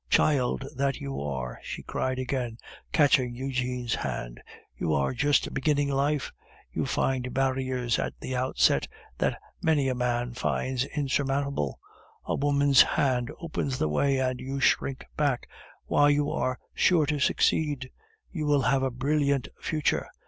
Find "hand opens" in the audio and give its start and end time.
12.81-13.77